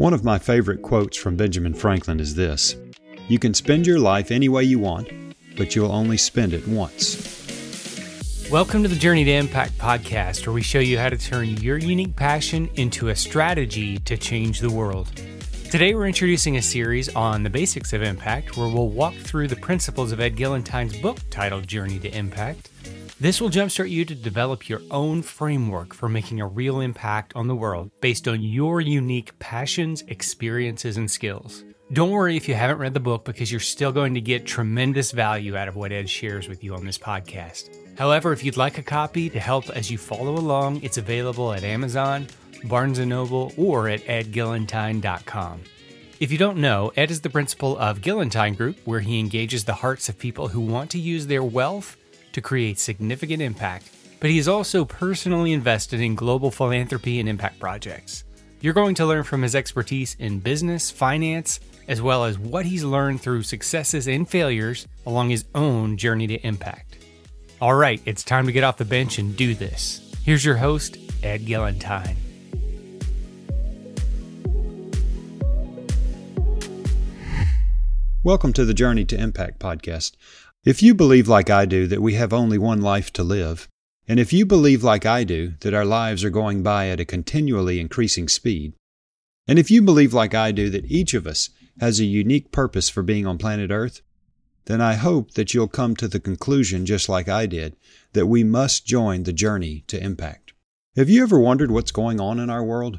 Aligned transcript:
One 0.00 0.14
of 0.14 0.22
my 0.22 0.38
favorite 0.38 0.80
quotes 0.80 1.16
from 1.16 1.34
Benjamin 1.34 1.74
Franklin 1.74 2.20
is 2.20 2.36
this 2.36 2.76
You 3.26 3.40
can 3.40 3.52
spend 3.52 3.84
your 3.84 3.98
life 3.98 4.30
any 4.30 4.48
way 4.48 4.62
you 4.62 4.78
want, 4.78 5.08
but 5.56 5.74
you'll 5.74 5.90
only 5.90 6.16
spend 6.16 6.52
it 6.52 6.68
once. 6.68 7.18
Welcome 8.48 8.84
to 8.84 8.88
the 8.88 8.94
Journey 8.94 9.24
to 9.24 9.32
Impact 9.32 9.76
podcast, 9.76 10.46
where 10.46 10.54
we 10.54 10.62
show 10.62 10.78
you 10.78 10.98
how 10.98 11.08
to 11.08 11.18
turn 11.18 11.48
your 11.56 11.78
unique 11.78 12.14
passion 12.14 12.70
into 12.76 13.08
a 13.08 13.16
strategy 13.16 13.98
to 13.98 14.16
change 14.16 14.60
the 14.60 14.70
world. 14.70 15.10
Today, 15.68 15.96
we're 15.96 16.06
introducing 16.06 16.58
a 16.58 16.62
series 16.62 17.12
on 17.16 17.42
the 17.42 17.50
basics 17.50 17.92
of 17.92 18.00
impact, 18.00 18.56
where 18.56 18.68
we'll 18.68 18.90
walk 18.90 19.14
through 19.14 19.48
the 19.48 19.56
principles 19.56 20.12
of 20.12 20.20
Ed 20.20 20.36
Gillentine's 20.36 20.96
book 20.98 21.18
titled 21.28 21.66
Journey 21.66 21.98
to 21.98 22.16
Impact 22.16 22.70
this 23.20 23.40
will 23.40 23.50
jumpstart 23.50 23.90
you 23.90 24.04
to 24.04 24.14
develop 24.14 24.68
your 24.68 24.80
own 24.90 25.22
framework 25.22 25.92
for 25.92 26.08
making 26.08 26.40
a 26.40 26.46
real 26.46 26.80
impact 26.80 27.34
on 27.34 27.48
the 27.48 27.54
world 27.54 27.90
based 28.00 28.28
on 28.28 28.42
your 28.42 28.80
unique 28.80 29.36
passions, 29.40 30.02
experiences, 30.02 30.96
and 30.96 31.10
skills. 31.10 31.64
Don't 31.92 32.10
worry 32.10 32.36
if 32.36 32.48
you 32.48 32.54
haven't 32.54 32.78
read 32.78 32.94
the 32.94 33.00
book 33.00 33.24
because 33.24 33.50
you're 33.50 33.60
still 33.60 33.90
going 33.90 34.14
to 34.14 34.20
get 34.20 34.46
tremendous 34.46 35.10
value 35.10 35.56
out 35.56 35.68
of 35.68 35.74
what 35.74 35.90
Ed 35.90 36.08
shares 36.08 36.48
with 36.48 36.62
you 36.62 36.74
on 36.74 36.84
this 36.84 36.98
podcast. 36.98 37.74
However, 37.98 38.32
if 38.32 38.44
you'd 38.44 38.56
like 38.56 38.78
a 38.78 38.82
copy 38.82 39.28
to 39.30 39.40
help 39.40 39.68
as 39.70 39.90
you 39.90 39.98
follow 39.98 40.36
along, 40.36 40.82
it's 40.84 40.98
available 40.98 41.52
at 41.52 41.64
Amazon, 41.64 42.28
Barnes 42.64 42.98
& 42.98 43.06
Noble, 43.06 43.52
or 43.56 43.88
at 43.88 44.02
edgillentine.com. 44.02 45.62
If 46.20 46.30
you 46.30 46.38
don't 46.38 46.58
know, 46.58 46.92
Ed 46.94 47.10
is 47.10 47.22
the 47.22 47.30
principal 47.30 47.76
of 47.78 48.02
Gillentine 48.02 48.54
Group, 48.54 48.76
where 48.84 49.00
he 49.00 49.18
engages 49.18 49.64
the 49.64 49.74
hearts 49.74 50.08
of 50.08 50.18
people 50.18 50.48
who 50.48 50.60
want 50.60 50.90
to 50.90 50.98
use 50.98 51.26
their 51.26 51.42
wealth 51.42 51.96
to 52.38 52.48
create 52.48 52.78
significant 52.78 53.42
impact, 53.42 53.90
but 54.20 54.30
he 54.30 54.38
is 54.38 54.48
also 54.48 54.84
personally 54.84 55.52
invested 55.52 56.00
in 56.00 56.14
global 56.14 56.50
philanthropy 56.50 57.18
and 57.18 57.28
impact 57.28 57.58
projects. 57.58 58.24
You're 58.60 58.74
going 58.74 58.94
to 58.96 59.06
learn 59.06 59.24
from 59.24 59.42
his 59.42 59.56
expertise 59.56 60.16
in 60.20 60.38
business, 60.38 60.90
finance, 60.90 61.58
as 61.88 62.00
well 62.00 62.24
as 62.24 62.38
what 62.38 62.66
he's 62.66 62.84
learned 62.84 63.20
through 63.20 63.42
successes 63.42 64.06
and 64.06 64.28
failures 64.28 64.86
along 65.04 65.30
his 65.30 65.46
own 65.54 65.96
journey 65.96 66.26
to 66.28 66.46
impact. 66.46 66.98
All 67.60 67.74
right, 67.74 68.00
it's 68.04 68.22
time 68.22 68.46
to 68.46 68.52
get 68.52 68.62
off 68.62 68.76
the 68.76 68.84
bench 68.84 69.18
and 69.18 69.36
do 69.36 69.54
this. 69.54 70.14
Here's 70.24 70.44
your 70.44 70.56
host, 70.56 70.96
Ed 71.24 71.44
Gillentine. 71.44 72.16
Welcome 78.24 78.52
to 78.52 78.64
the 78.64 78.74
Journey 78.74 79.04
to 79.06 79.18
Impact 79.18 79.58
podcast. 79.58 80.12
If 80.64 80.82
you 80.82 80.94
believe 80.94 81.28
like 81.28 81.50
I 81.50 81.66
do 81.66 81.86
that 81.86 82.02
we 82.02 82.14
have 82.14 82.32
only 82.32 82.58
one 82.58 82.80
life 82.80 83.12
to 83.14 83.22
live, 83.22 83.68
and 84.08 84.18
if 84.18 84.32
you 84.32 84.44
believe 84.44 84.82
like 84.82 85.06
I 85.06 85.22
do 85.22 85.54
that 85.60 85.74
our 85.74 85.84
lives 85.84 86.24
are 86.24 86.30
going 86.30 86.62
by 86.62 86.88
at 86.88 87.00
a 87.00 87.04
continually 87.04 87.78
increasing 87.78 88.28
speed, 88.28 88.74
and 89.46 89.58
if 89.58 89.70
you 89.70 89.82
believe 89.82 90.12
like 90.12 90.34
I 90.34 90.50
do 90.50 90.68
that 90.70 90.90
each 90.90 91.14
of 91.14 91.26
us 91.26 91.50
has 91.80 92.00
a 92.00 92.04
unique 92.04 92.50
purpose 92.50 92.88
for 92.88 93.02
being 93.02 93.26
on 93.26 93.38
planet 93.38 93.70
Earth, 93.70 94.02
then 94.66 94.80
I 94.80 94.94
hope 94.94 95.32
that 95.32 95.54
you'll 95.54 95.68
come 95.68 95.96
to 95.96 96.08
the 96.08 96.20
conclusion, 96.20 96.84
just 96.84 97.08
like 97.08 97.28
I 97.28 97.46
did, 97.46 97.76
that 98.12 98.26
we 98.26 98.44
must 98.44 98.84
join 98.84 99.22
the 99.22 99.32
journey 99.32 99.84
to 99.86 100.02
impact. 100.02 100.52
Have 100.96 101.08
you 101.08 101.22
ever 101.22 101.38
wondered 101.38 101.70
what's 101.70 101.92
going 101.92 102.20
on 102.20 102.38
in 102.38 102.50
our 102.50 102.64
world? 102.64 102.98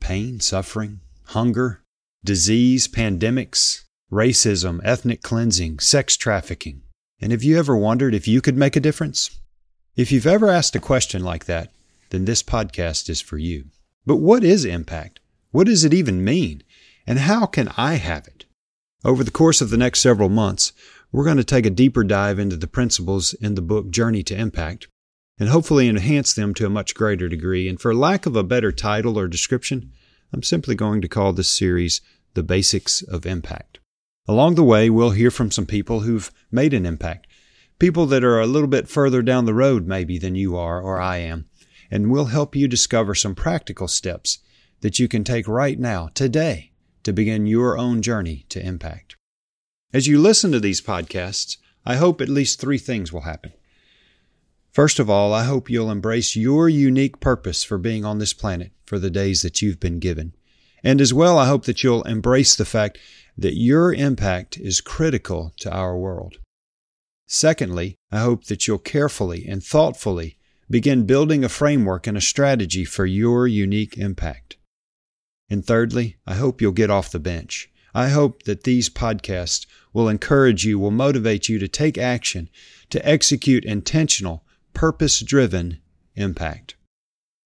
Pain, 0.00 0.40
suffering, 0.40 1.00
hunger, 1.24 1.82
disease, 2.24 2.88
pandemics, 2.88 3.82
racism, 4.10 4.80
ethnic 4.84 5.22
cleansing, 5.22 5.78
sex 5.78 6.16
trafficking. 6.16 6.82
And 7.20 7.32
have 7.32 7.42
you 7.42 7.58
ever 7.58 7.76
wondered 7.76 8.14
if 8.14 8.28
you 8.28 8.40
could 8.40 8.56
make 8.56 8.76
a 8.76 8.80
difference? 8.80 9.40
If 9.96 10.12
you've 10.12 10.26
ever 10.26 10.48
asked 10.48 10.76
a 10.76 10.80
question 10.80 11.24
like 11.24 11.46
that, 11.46 11.72
then 12.10 12.24
this 12.24 12.42
podcast 12.42 13.08
is 13.08 13.20
for 13.20 13.38
you. 13.38 13.66
But 14.04 14.16
what 14.16 14.44
is 14.44 14.64
impact? 14.64 15.20
What 15.50 15.66
does 15.66 15.84
it 15.84 15.94
even 15.94 16.22
mean? 16.22 16.62
And 17.06 17.20
how 17.20 17.46
can 17.46 17.70
I 17.76 17.94
have 17.94 18.26
it? 18.26 18.44
Over 19.04 19.24
the 19.24 19.30
course 19.30 19.60
of 19.60 19.70
the 19.70 19.76
next 19.76 20.00
several 20.00 20.28
months, 20.28 20.72
we're 21.10 21.24
going 21.24 21.36
to 21.38 21.44
take 21.44 21.66
a 21.66 21.70
deeper 21.70 22.04
dive 22.04 22.38
into 22.38 22.56
the 22.56 22.66
principles 22.66 23.32
in 23.34 23.54
the 23.54 23.62
book 23.62 23.90
Journey 23.90 24.22
to 24.24 24.36
Impact 24.36 24.88
and 25.38 25.48
hopefully 25.48 25.88
enhance 25.88 26.32
them 26.34 26.54
to 26.54 26.66
a 26.66 26.70
much 26.70 26.94
greater 26.94 27.28
degree. 27.28 27.68
And 27.68 27.80
for 27.80 27.94
lack 27.94 28.26
of 28.26 28.36
a 28.36 28.42
better 28.42 28.72
title 28.72 29.18
or 29.18 29.28
description, 29.28 29.92
I'm 30.32 30.42
simply 30.42 30.74
going 30.74 31.00
to 31.02 31.08
call 31.08 31.32
this 31.32 31.48
series 31.48 32.00
The 32.34 32.42
Basics 32.42 33.02
of 33.02 33.26
Impact. 33.26 33.78
Along 34.28 34.56
the 34.56 34.64
way, 34.64 34.90
we'll 34.90 35.10
hear 35.10 35.30
from 35.30 35.50
some 35.50 35.66
people 35.66 36.00
who've 36.00 36.32
made 36.50 36.74
an 36.74 36.84
impact, 36.84 37.26
people 37.78 38.06
that 38.06 38.24
are 38.24 38.40
a 38.40 38.46
little 38.46 38.68
bit 38.68 38.88
further 38.88 39.22
down 39.22 39.44
the 39.44 39.54
road, 39.54 39.86
maybe, 39.86 40.18
than 40.18 40.34
you 40.34 40.56
are 40.56 40.80
or 40.80 41.00
I 41.00 41.18
am, 41.18 41.46
and 41.90 42.10
we'll 42.10 42.26
help 42.26 42.56
you 42.56 42.66
discover 42.66 43.14
some 43.14 43.34
practical 43.34 43.86
steps 43.86 44.38
that 44.80 44.98
you 44.98 45.06
can 45.06 45.22
take 45.22 45.46
right 45.46 45.78
now, 45.78 46.10
today, 46.14 46.72
to 47.04 47.12
begin 47.12 47.46
your 47.46 47.78
own 47.78 48.02
journey 48.02 48.44
to 48.48 48.64
impact. 48.64 49.16
As 49.92 50.06
you 50.08 50.20
listen 50.20 50.50
to 50.52 50.60
these 50.60 50.82
podcasts, 50.82 51.56
I 51.84 51.94
hope 51.96 52.20
at 52.20 52.28
least 52.28 52.60
three 52.60 52.78
things 52.78 53.12
will 53.12 53.22
happen. 53.22 53.52
First 54.72 54.98
of 54.98 55.08
all, 55.08 55.32
I 55.32 55.44
hope 55.44 55.70
you'll 55.70 55.90
embrace 55.90 56.36
your 56.36 56.68
unique 56.68 57.20
purpose 57.20 57.62
for 57.62 57.78
being 57.78 58.04
on 58.04 58.18
this 58.18 58.34
planet 58.34 58.72
for 58.84 58.98
the 58.98 59.08
days 59.08 59.42
that 59.42 59.62
you've 59.62 59.80
been 59.80 60.00
given. 60.00 60.34
And 60.82 61.00
as 61.00 61.14
well, 61.14 61.38
I 61.38 61.46
hope 61.46 61.64
that 61.64 61.82
you'll 61.82 62.02
embrace 62.02 62.54
the 62.54 62.64
fact 62.64 62.98
that 63.36 63.56
your 63.56 63.92
impact 63.92 64.56
is 64.56 64.80
critical 64.80 65.52
to 65.58 65.70
our 65.72 65.96
world. 65.96 66.36
Secondly, 67.26 67.96
I 68.10 68.20
hope 68.20 68.44
that 68.44 68.66
you'll 68.66 68.78
carefully 68.78 69.46
and 69.46 69.62
thoughtfully 69.62 70.38
begin 70.70 71.06
building 71.06 71.44
a 71.44 71.48
framework 71.48 72.06
and 72.06 72.16
a 72.16 72.20
strategy 72.20 72.84
for 72.84 73.06
your 73.06 73.46
unique 73.46 73.96
impact. 73.96 74.56
And 75.48 75.64
thirdly, 75.64 76.16
I 76.26 76.34
hope 76.34 76.60
you'll 76.60 76.72
get 76.72 76.90
off 76.90 77.12
the 77.12 77.20
bench. 77.20 77.70
I 77.94 78.08
hope 78.08 78.42
that 78.42 78.64
these 78.64 78.90
podcasts 78.90 79.66
will 79.92 80.08
encourage 80.08 80.64
you, 80.64 80.78
will 80.78 80.90
motivate 80.90 81.48
you 81.48 81.58
to 81.58 81.68
take 81.68 81.96
action, 81.96 82.50
to 82.90 83.06
execute 83.08 83.64
intentional, 83.64 84.44
purpose 84.74 85.20
driven 85.20 85.80
impact. 86.14 86.76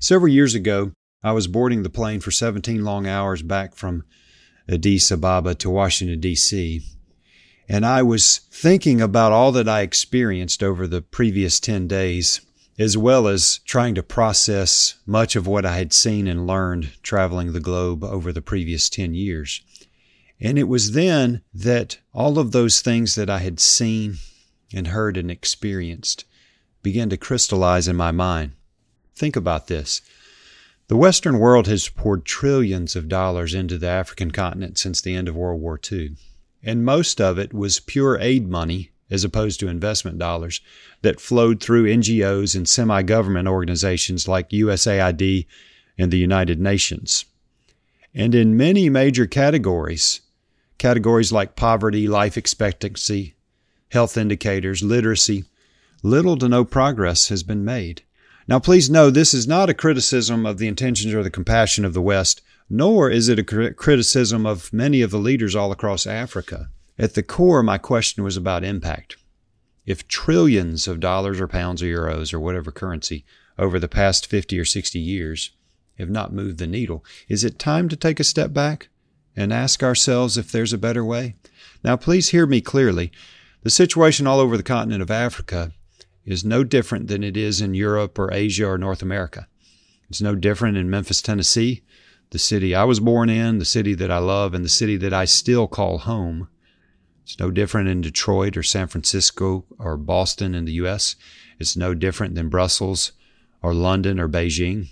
Several 0.00 0.32
years 0.32 0.54
ago, 0.54 0.92
I 1.22 1.32
was 1.32 1.46
boarding 1.46 1.82
the 1.82 1.90
plane 1.90 2.20
for 2.20 2.32
17 2.32 2.84
long 2.84 3.06
hours 3.06 3.42
back 3.42 3.74
from 3.76 4.04
Addis 4.68 5.10
Ababa 5.10 5.54
to 5.56 5.70
Washington, 5.70 6.20
D.C. 6.20 6.82
And 7.68 7.86
I 7.86 8.02
was 8.02 8.38
thinking 8.50 9.00
about 9.00 9.32
all 9.32 9.52
that 9.52 9.68
I 9.68 9.80
experienced 9.80 10.62
over 10.62 10.86
the 10.86 11.02
previous 11.02 11.60
10 11.60 11.88
days, 11.88 12.40
as 12.78 12.96
well 12.96 13.28
as 13.28 13.58
trying 13.64 13.94
to 13.94 14.02
process 14.02 14.94
much 15.06 15.36
of 15.36 15.46
what 15.46 15.64
I 15.64 15.76
had 15.76 15.92
seen 15.92 16.26
and 16.26 16.46
learned 16.46 17.02
traveling 17.02 17.52
the 17.52 17.60
globe 17.60 18.04
over 18.04 18.32
the 18.32 18.42
previous 18.42 18.88
10 18.88 19.14
years. 19.14 19.62
And 20.40 20.58
it 20.58 20.64
was 20.64 20.92
then 20.92 21.42
that 21.54 21.98
all 22.12 22.38
of 22.38 22.52
those 22.52 22.80
things 22.80 23.14
that 23.14 23.30
I 23.30 23.38
had 23.38 23.60
seen 23.60 24.16
and 24.74 24.88
heard 24.88 25.16
and 25.16 25.30
experienced 25.30 26.24
began 26.82 27.08
to 27.10 27.16
crystallize 27.16 27.86
in 27.86 27.94
my 27.94 28.10
mind. 28.10 28.52
Think 29.14 29.36
about 29.36 29.68
this. 29.68 30.00
The 30.88 30.96
Western 30.96 31.38
world 31.38 31.68
has 31.68 31.88
poured 31.88 32.24
trillions 32.24 32.96
of 32.96 33.08
dollars 33.08 33.54
into 33.54 33.78
the 33.78 33.88
African 33.88 34.30
continent 34.30 34.78
since 34.78 35.00
the 35.00 35.14
end 35.14 35.28
of 35.28 35.36
World 35.36 35.60
War 35.60 35.80
II, 35.90 36.16
and 36.62 36.84
most 36.84 37.20
of 37.20 37.38
it 37.38 37.54
was 37.54 37.80
pure 37.80 38.18
aid 38.18 38.48
money 38.48 38.90
as 39.10 39.24
opposed 39.24 39.60
to 39.60 39.68
investment 39.68 40.18
dollars 40.18 40.60
that 41.02 41.20
flowed 41.20 41.60
through 41.60 41.84
NGOs 41.84 42.56
and 42.56 42.68
semi 42.68 43.02
government 43.02 43.46
organizations 43.46 44.26
like 44.26 44.50
USAID 44.50 45.46
and 45.98 46.10
the 46.10 46.18
United 46.18 46.60
Nations. 46.60 47.26
And 48.14 48.34
in 48.34 48.56
many 48.56 48.88
major 48.88 49.26
categories, 49.26 50.22
categories 50.78 51.30
like 51.30 51.56
poverty, 51.56 52.08
life 52.08 52.36
expectancy, 52.36 53.34
health 53.90 54.16
indicators, 54.16 54.82
literacy, 54.82 55.44
little 56.02 56.36
to 56.38 56.48
no 56.48 56.64
progress 56.64 57.28
has 57.28 57.42
been 57.42 57.64
made. 57.64 58.02
Now, 58.48 58.58
please 58.58 58.90
know 58.90 59.08
this 59.08 59.34
is 59.34 59.46
not 59.46 59.70
a 59.70 59.74
criticism 59.74 60.44
of 60.46 60.58
the 60.58 60.66
intentions 60.66 61.14
or 61.14 61.22
the 61.22 61.30
compassion 61.30 61.84
of 61.84 61.94
the 61.94 62.02
West, 62.02 62.42
nor 62.68 63.10
is 63.10 63.28
it 63.28 63.38
a 63.38 63.72
criticism 63.74 64.46
of 64.46 64.72
many 64.72 65.02
of 65.02 65.10
the 65.10 65.18
leaders 65.18 65.54
all 65.54 65.70
across 65.70 66.06
Africa. 66.06 66.68
At 66.98 67.14
the 67.14 67.22
core, 67.22 67.62
my 67.62 67.78
question 67.78 68.24
was 68.24 68.36
about 68.36 68.64
impact. 68.64 69.16
If 69.86 70.06
trillions 70.08 70.86
of 70.86 71.00
dollars 71.00 71.40
or 71.40 71.48
pounds 71.48 71.82
or 71.82 71.86
euros 71.86 72.32
or 72.32 72.40
whatever 72.40 72.70
currency 72.70 73.24
over 73.58 73.78
the 73.78 73.88
past 73.88 74.26
50 74.26 74.58
or 74.58 74.64
60 74.64 74.98
years 74.98 75.50
have 75.98 76.10
not 76.10 76.32
moved 76.32 76.58
the 76.58 76.66
needle, 76.66 77.04
is 77.28 77.44
it 77.44 77.58
time 77.58 77.88
to 77.88 77.96
take 77.96 78.20
a 78.20 78.24
step 78.24 78.52
back 78.52 78.88
and 79.36 79.52
ask 79.52 79.82
ourselves 79.82 80.36
if 80.36 80.52
there's 80.52 80.72
a 80.72 80.78
better 80.78 81.04
way? 81.04 81.36
Now, 81.82 81.96
please 81.96 82.30
hear 82.30 82.46
me 82.46 82.60
clearly. 82.60 83.12
The 83.62 83.70
situation 83.70 84.26
all 84.26 84.40
over 84.40 84.56
the 84.56 84.62
continent 84.62 85.02
of 85.02 85.10
Africa 85.10 85.72
is 86.24 86.44
no 86.44 86.64
different 86.64 87.08
than 87.08 87.22
it 87.24 87.36
is 87.36 87.60
in 87.60 87.74
Europe 87.74 88.18
or 88.18 88.32
Asia 88.32 88.66
or 88.66 88.78
North 88.78 89.02
America. 89.02 89.48
It's 90.08 90.20
no 90.20 90.34
different 90.34 90.76
in 90.76 90.90
Memphis, 90.90 91.22
Tennessee, 91.22 91.82
the 92.30 92.38
city 92.38 92.74
I 92.74 92.84
was 92.84 93.00
born 93.00 93.28
in, 93.28 93.58
the 93.58 93.64
city 93.64 93.94
that 93.94 94.10
I 94.10 94.18
love, 94.18 94.54
and 94.54 94.64
the 94.64 94.68
city 94.68 94.96
that 94.98 95.12
I 95.12 95.24
still 95.24 95.66
call 95.66 95.98
home. 95.98 96.48
It's 97.24 97.38
no 97.38 97.50
different 97.50 97.88
in 97.88 98.00
Detroit 98.00 98.56
or 98.56 98.62
San 98.62 98.88
Francisco 98.88 99.64
or 99.78 99.96
Boston 99.96 100.54
in 100.54 100.64
the 100.64 100.72
U.S. 100.72 101.16
It's 101.58 101.76
no 101.76 101.94
different 101.94 102.34
than 102.34 102.48
Brussels 102.48 103.12
or 103.62 103.74
London 103.74 104.18
or 104.18 104.28
Beijing. 104.28 104.88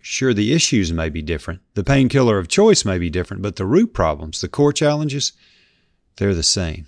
Sure, 0.00 0.34
the 0.34 0.52
issues 0.52 0.92
may 0.92 1.08
be 1.08 1.22
different. 1.22 1.60
The 1.74 1.82
painkiller 1.82 2.38
of 2.38 2.46
choice 2.46 2.84
may 2.84 2.98
be 2.98 3.10
different, 3.10 3.42
but 3.42 3.56
the 3.56 3.64
root 3.64 3.92
problems, 3.92 4.40
the 4.40 4.48
core 4.48 4.72
challenges, 4.72 5.32
they're 6.16 6.34
the 6.34 6.42
same. 6.42 6.86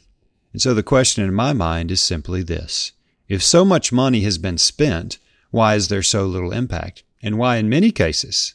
And 0.53 0.63
so 0.63 0.75
the 0.75 0.83
question 0.83 1.25
in 1.25 1.35
my 1.35 1.53
mind 1.53 1.91
is 1.91 2.01
simply 2.01 2.43
this 2.43 2.93
If 3.29 3.43
so 3.43 3.65
much 3.65 3.93
money 3.93 4.21
has 4.23 4.39
been 4.39 4.59
spent, 4.59 5.19
why 5.51 5.75
is 5.75 5.89
there 5.89 6.03
so 6.03 6.25
little 6.27 6.53
impact? 6.53 7.05
And 7.23 7.39
why, 7.39 7.57
in 7.57 7.69
many 7.69 7.91
cases, 7.91 8.55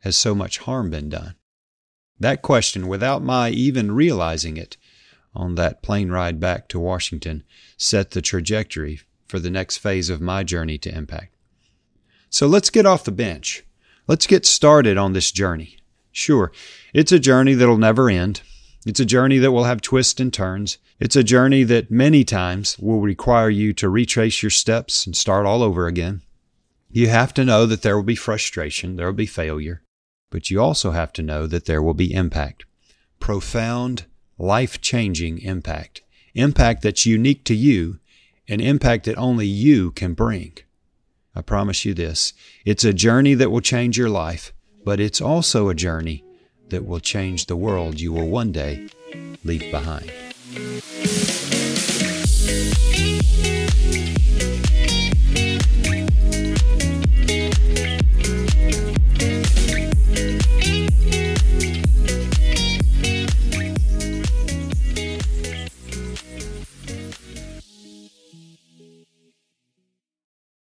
has 0.00 0.16
so 0.16 0.34
much 0.34 0.58
harm 0.58 0.90
been 0.90 1.08
done? 1.08 1.36
That 2.20 2.42
question, 2.42 2.88
without 2.88 3.22
my 3.22 3.50
even 3.50 3.92
realizing 3.92 4.56
it, 4.56 4.76
on 5.34 5.54
that 5.54 5.82
plane 5.82 6.10
ride 6.10 6.40
back 6.40 6.68
to 6.68 6.80
Washington, 6.80 7.44
set 7.76 8.10
the 8.10 8.22
trajectory 8.22 9.00
for 9.26 9.38
the 9.38 9.50
next 9.50 9.78
phase 9.78 10.10
of 10.10 10.20
my 10.20 10.42
journey 10.42 10.78
to 10.78 10.94
impact. 10.94 11.34
So 12.28 12.46
let's 12.46 12.70
get 12.70 12.86
off 12.86 13.04
the 13.04 13.12
bench. 13.12 13.64
Let's 14.06 14.26
get 14.26 14.44
started 14.44 14.98
on 14.98 15.12
this 15.12 15.30
journey. 15.30 15.78
Sure, 16.10 16.50
it's 16.92 17.12
a 17.12 17.18
journey 17.18 17.54
that'll 17.54 17.78
never 17.78 18.10
end. 18.10 18.42
It's 18.88 19.00
a 19.00 19.04
journey 19.04 19.36
that 19.36 19.52
will 19.52 19.64
have 19.64 19.82
twists 19.82 20.18
and 20.18 20.32
turns. 20.32 20.78
It's 20.98 21.14
a 21.14 21.22
journey 21.22 21.62
that 21.62 21.90
many 21.90 22.24
times 22.24 22.78
will 22.78 23.02
require 23.02 23.50
you 23.50 23.74
to 23.74 23.86
retrace 23.86 24.42
your 24.42 24.48
steps 24.48 25.04
and 25.04 25.14
start 25.14 25.44
all 25.44 25.62
over 25.62 25.86
again. 25.86 26.22
You 26.90 27.08
have 27.08 27.34
to 27.34 27.44
know 27.44 27.66
that 27.66 27.82
there 27.82 27.96
will 27.96 28.02
be 28.02 28.14
frustration, 28.14 28.96
there 28.96 29.04
will 29.04 29.12
be 29.12 29.26
failure, 29.26 29.82
but 30.30 30.48
you 30.48 30.62
also 30.62 30.92
have 30.92 31.12
to 31.12 31.22
know 31.22 31.46
that 31.46 31.66
there 31.66 31.82
will 31.82 31.92
be 31.92 32.14
impact. 32.14 32.64
Profound, 33.20 34.06
life 34.38 34.80
changing 34.80 35.40
impact. 35.40 36.00
Impact 36.32 36.80
that's 36.80 37.04
unique 37.04 37.44
to 37.44 37.54
you, 37.54 37.98
an 38.48 38.60
impact 38.60 39.04
that 39.04 39.18
only 39.18 39.46
you 39.46 39.90
can 39.90 40.14
bring. 40.14 40.56
I 41.34 41.42
promise 41.42 41.84
you 41.84 41.92
this 41.92 42.32
it's 42.64 42.84
a 42.84 42.94
journey 42.94 43.34
that 43.34 43.50
will 43.50 43.60
change 43.60 43.98
your 43.98 44.08
life, 44.08 44.54
but 44.82 44.98
it's 44.98 45.20
also 45.20 45.68
a 45.68 45.74
journey 45.74 46.24
that 46.70 46.84
will 46.86 47.00
change 47.00 47.46
the 47.46 47.56
world 47.56 48.00
you 48.00 48.12
will 48.12 48.28
one 48.28 48.52
day 48.52 48.88
leave 49.44 49.70
behind. 49.70 50.10